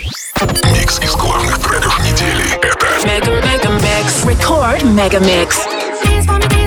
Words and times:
Микс 0.00 0.98
из 1.00 1.14
главных 1.14 1.58
треков 1.58 1.98
недели. 2.00 2.58
Это 3.04 3.30
Мега 3.30 3.42
Мега 3.42 3.68
Микс. 3.68 4.24
Record 4.24 4.82
Мега 4.84 5.18
Микс. 5.18 6.59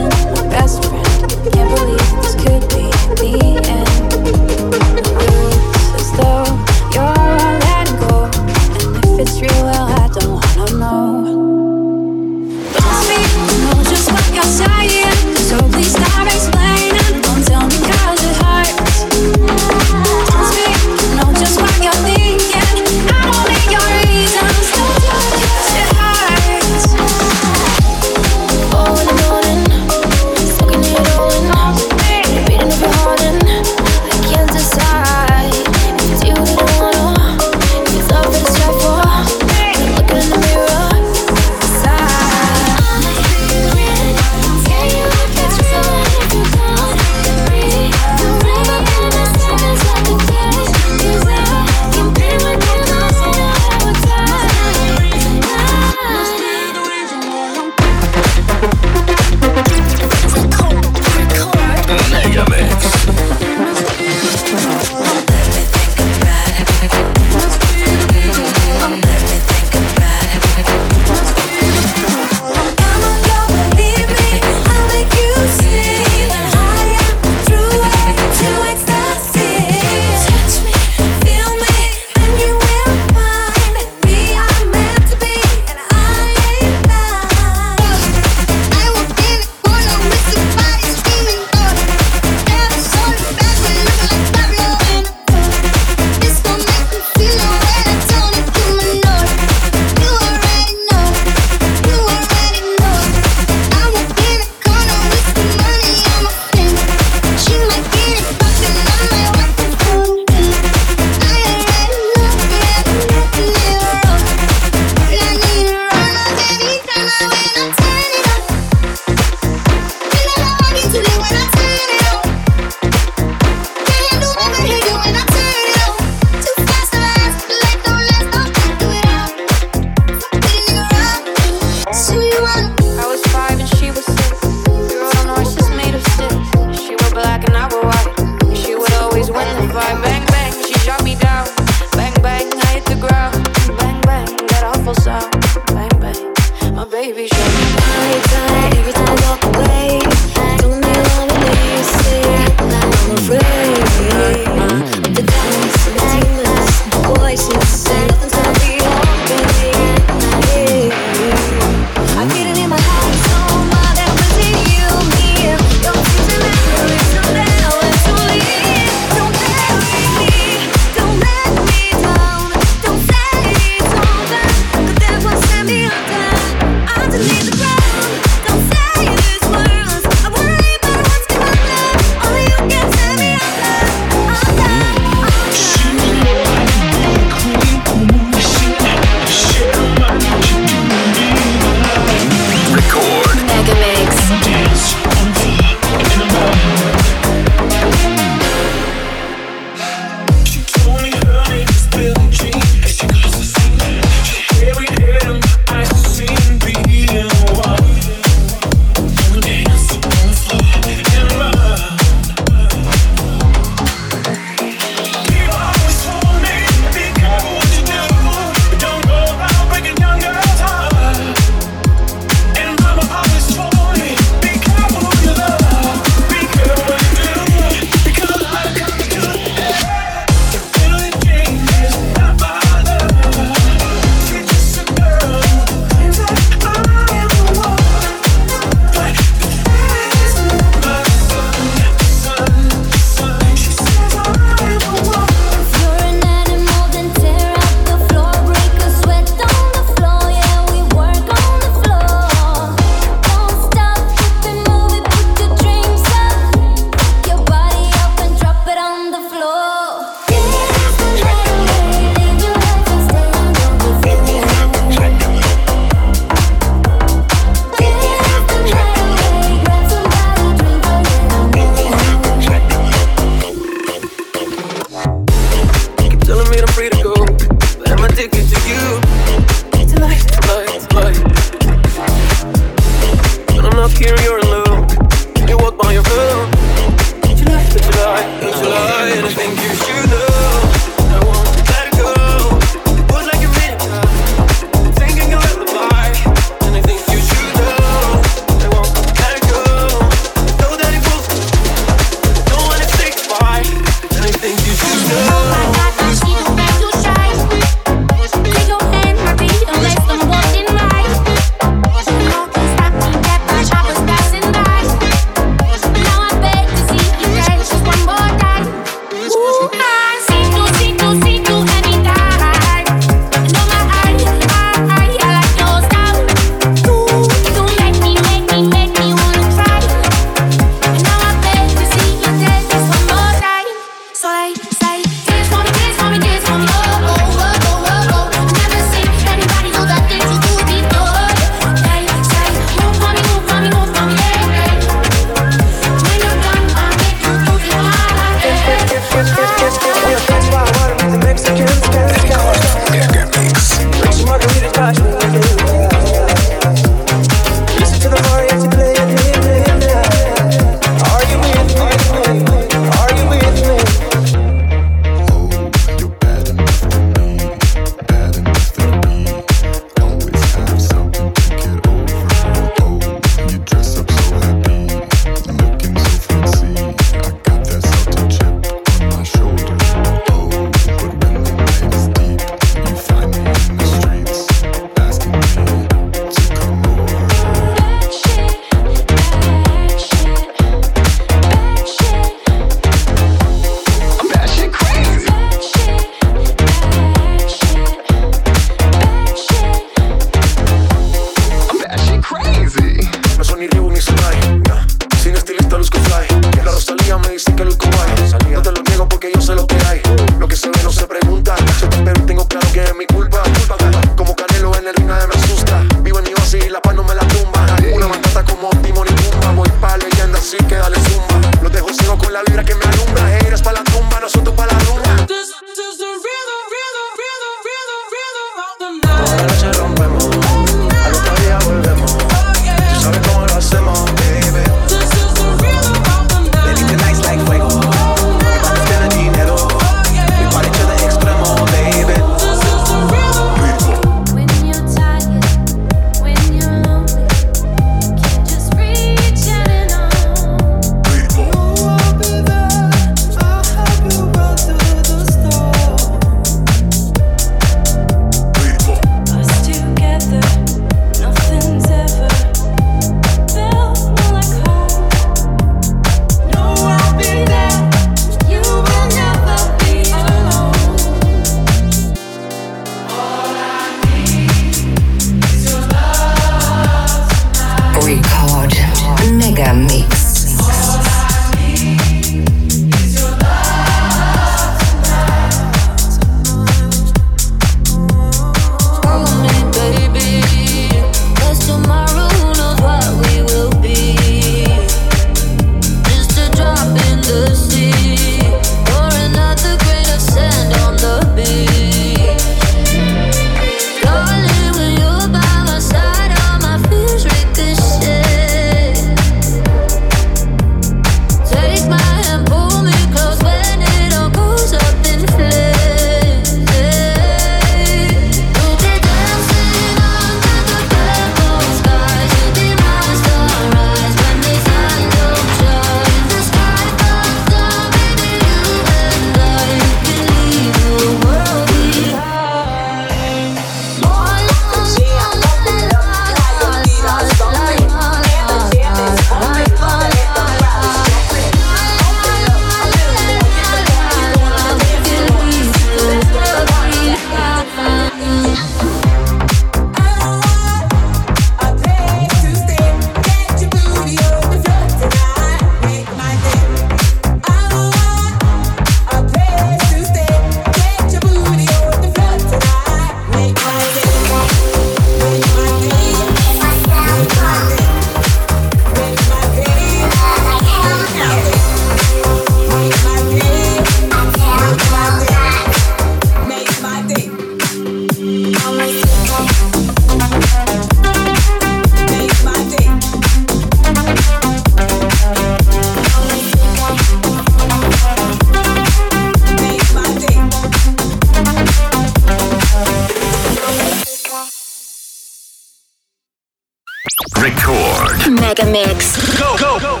Record. 597.36 598.30
Mega 598.40 598.64
Mix. 598.64 599.18
Go, 599.38 599.56
go, 599.58 599.78
go. 599.78 600.00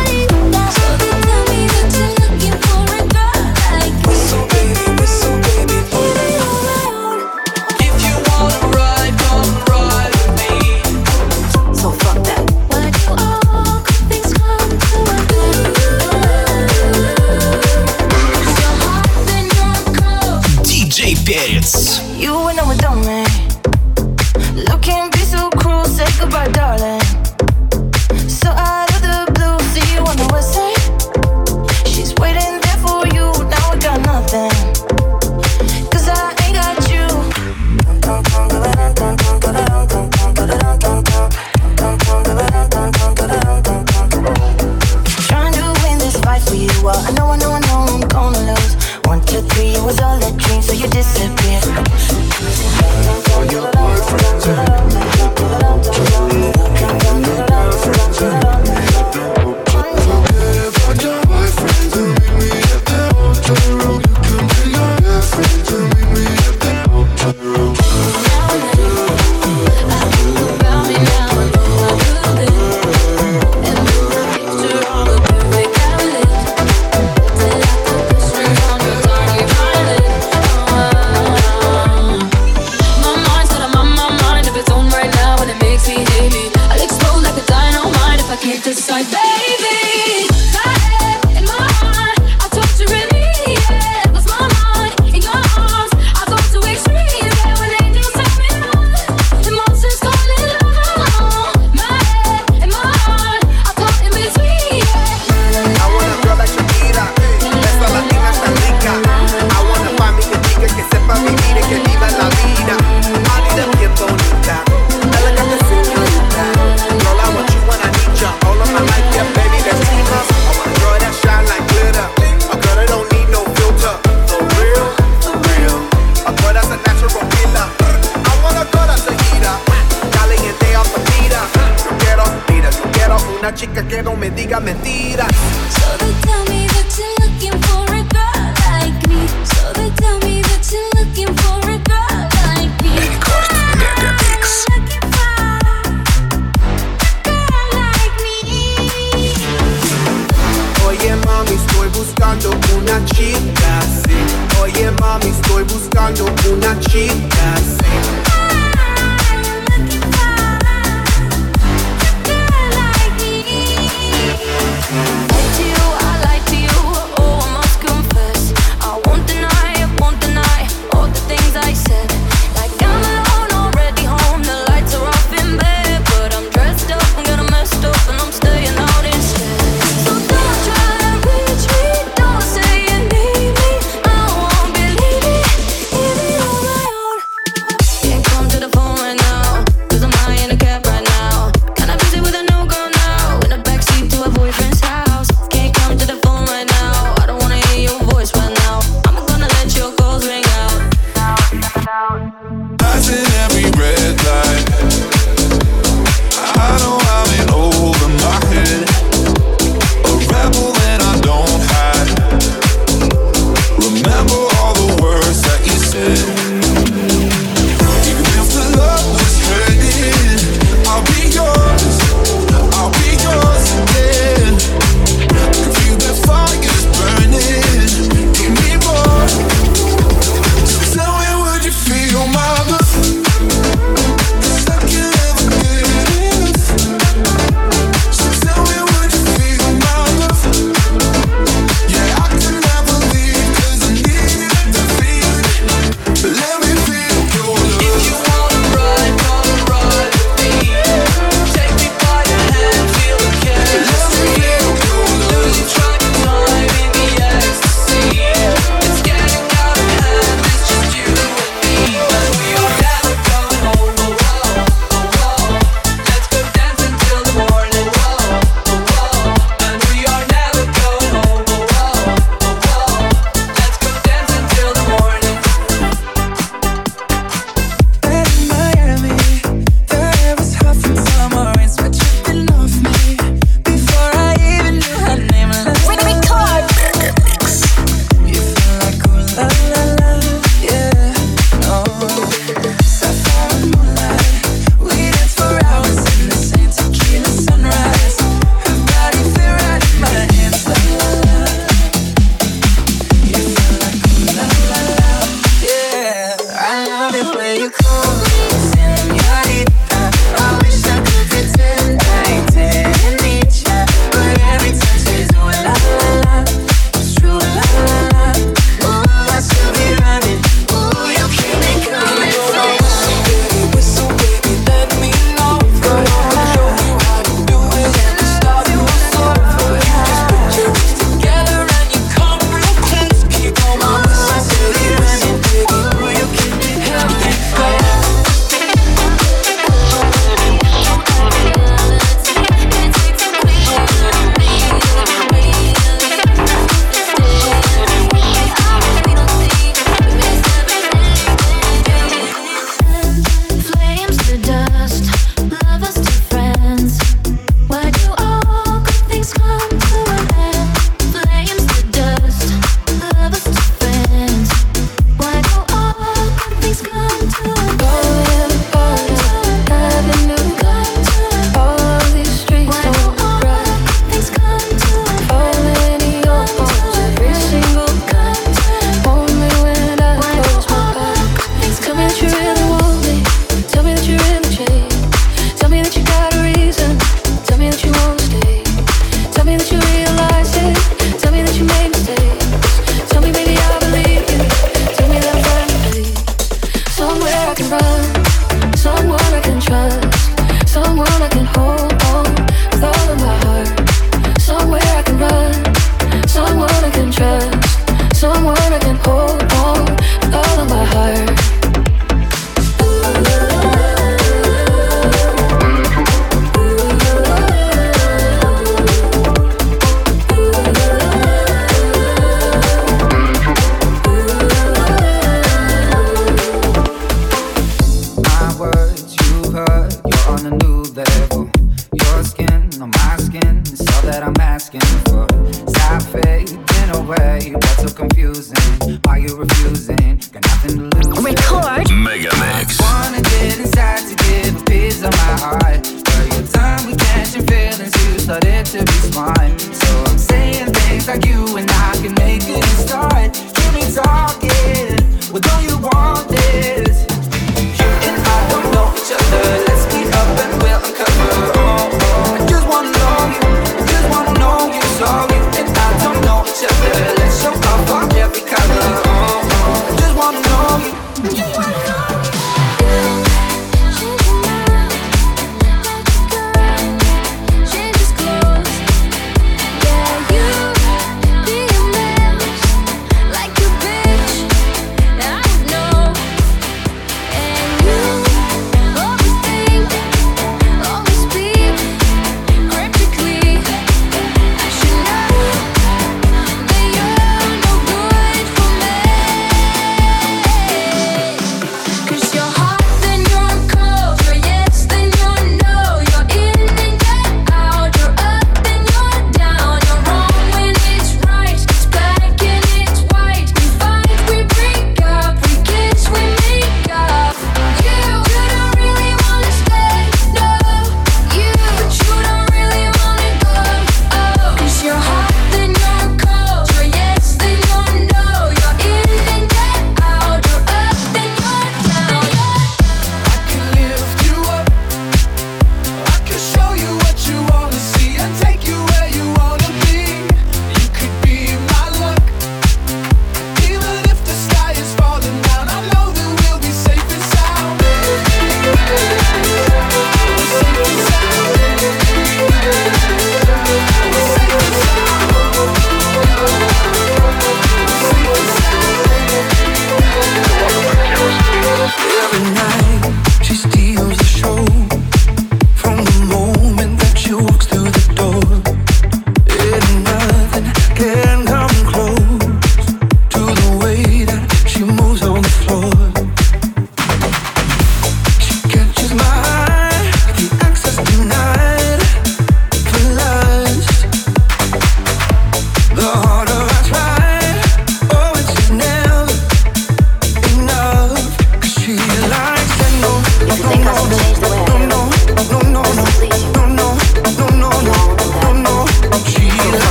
Hey, 0.00 1.07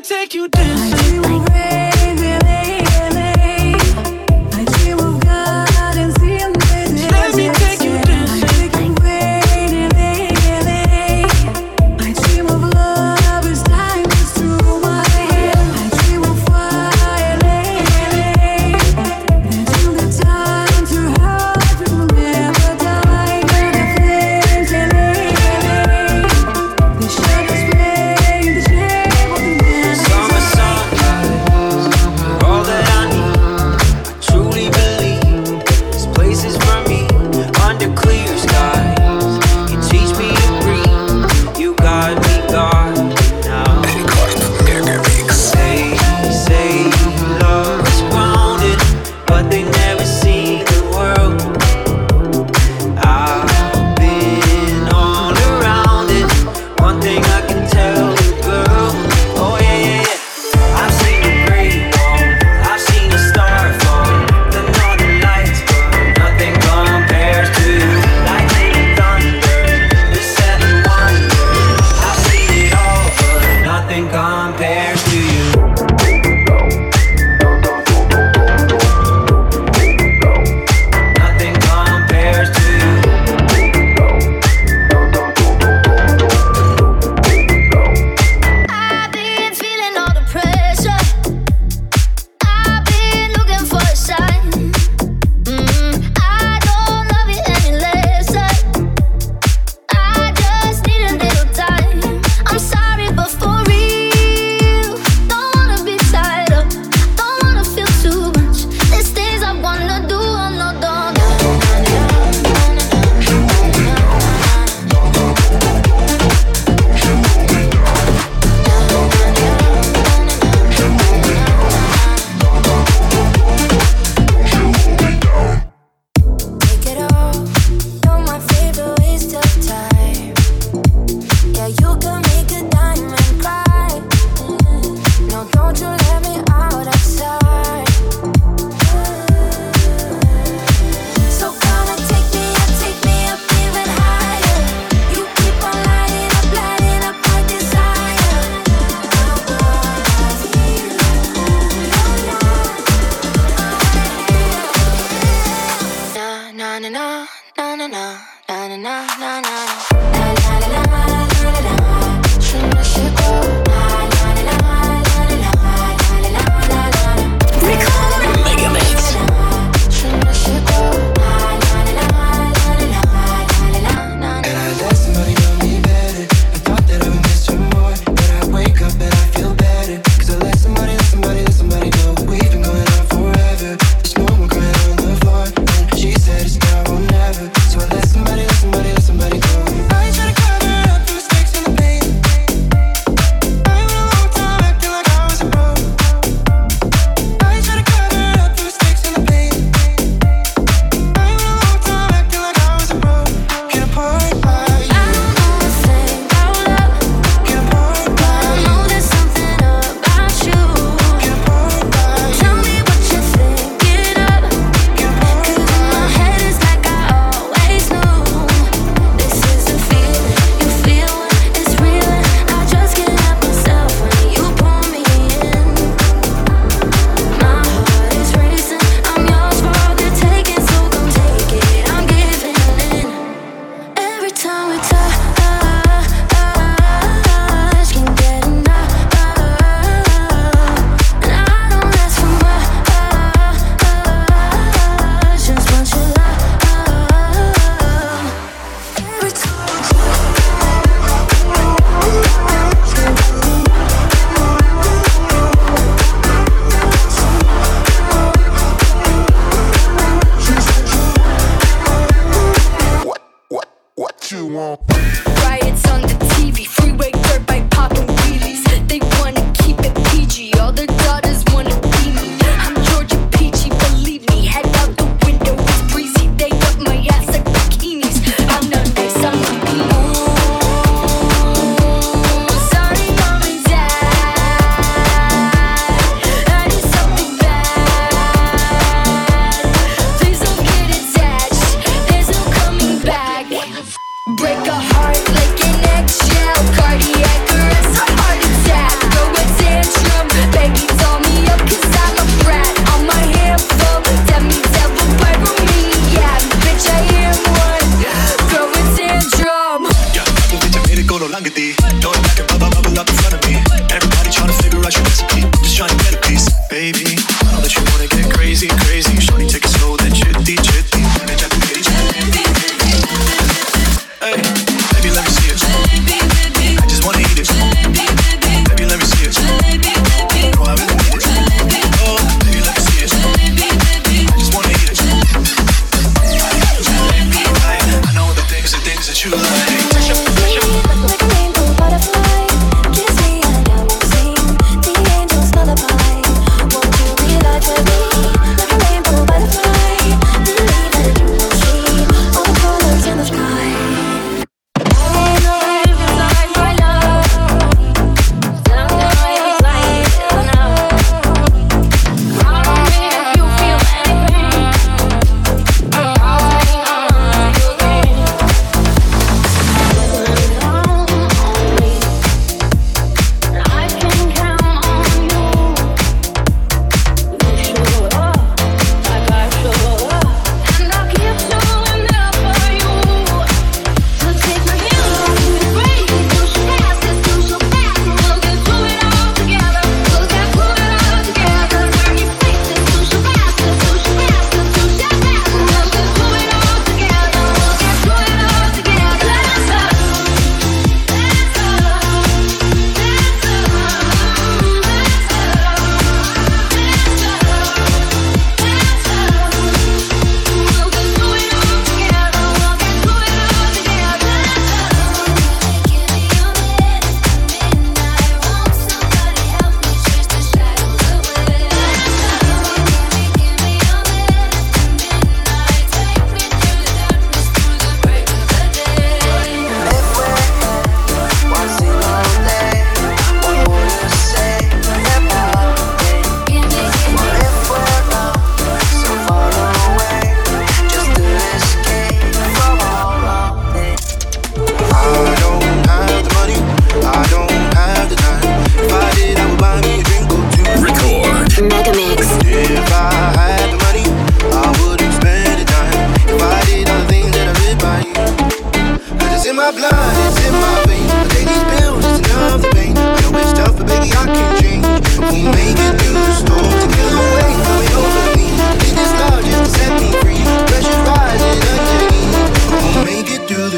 take 0.00 0.34
you 0.34 0.48
dancing. 0.48 1.45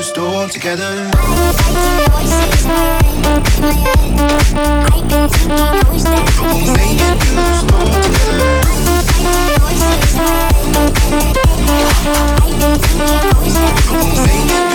The 0.09 0.15
storm 0.15 0.49
together. 0.51 1.11
We'll 13.91 14.68